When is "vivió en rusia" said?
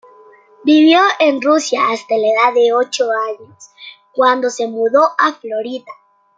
0.63-1.91